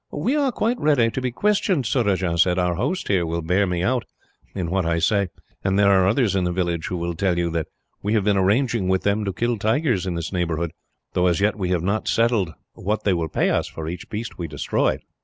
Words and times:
"We 0.11 0.35
are 0.35 0.51
quite 0.51 0.79
ready 0.79 1.11
to 1.11 1.21
be 1.21 1.29
questioned," 1.31 1.85
Surajah 1.85 2.39
said. 2.39 2.57
"Our 2.57 2.73
host, 2.73 3.07
here, 3.07 3.23
will 3.23 3.43
bear 3.43 3.67
me 3.67 3.83
out 3.83 4.03
in 4.55 4.71
what 4.71 4.83
I 4.83 4.97
say, 4.97 5.27
and 5.63 5.77
there 5.77 5.91
are 5.91 6.07
others 6.07 6.35
in 6.35 6.43
the 6.43 6.51
village 6.51 6.87
who 6.87 6.97
will 6.97 7.13
tell 7.13 7.37
you 7.37 7.51
that 7.51 7.67
we 8.01 8.13
have 8.15 8.23
been 8.23 8.35
arranging, 8.35 8.87
with 8.87 9.03
them, 9.03 9.23
to 9.25 9.31
kill 9.31 9.59
tigers 9.59 10.07
in 10.07 10.15
this 10.15 10.33
neighbourhood; 10.33 10.71
though 11.13 11.27
as 11.27 11.39
yet 11.39 11.55
we 11.55 11.69
have 11.69 11.83
not 11.83 12.07
settled 12.07 12.55
what 12.73 13.03
they 13.03 13.13
will 13.13 13.29
pay 13.29 13.51
us 13.51 13.67
for 13.67 13.87
each 13.87 14.09
beast 14.09 14.39
we 14.39 14.47
destroy." 14.47 14.97